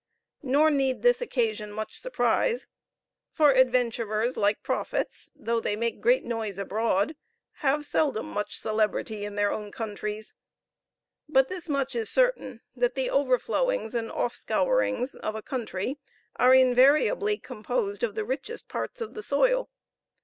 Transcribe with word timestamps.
Nor 0.41 0.71
need 0.71 1.03
this 1.03 1.21
occasion 1.21 1.71
much 1.71 1.99
surprise; 1.99 2.67
for 3.29 3.51
adventurers, 3.55 4.35
like 4.35 4.63
prophets, 4.63 5.31
though 5.35 5.59
they 5.59 5.75
make 5.75 6.01
great 6.01 6.23
noise 6.25 6.57
abroad, 6.57 7.15
have 7.57 7.85
seldom 7.85 8.25
much 8.25 8.57
celebrity 8.57 9.25
in 9.25 9.35
their 9.35 9.51
own 9.51 9.71
countries; 9.71 10.33
but 11.29 11.49
this 11.49 11.69
much 11.69 11.95
is 11.95 12.09
certain 12.09 12.61
that 12.75 12.95
the 12.95 13.11
overflowings 13.11 13.93
and 13.93 14.09
offscourings 14.09 15.13
of 15.13 15.35
a 15.35 15.43
country 15.43 15.99
are 16.35 16.55
invariably 16.55 17.37
composed 17.37 18.01
of 18.01 18.15
the 18.15 18.25
richest 18.25 18.67
parts 18.67 19.01
of 19.01 19.13
the 19.13 19.21
soil. 19.21 19.69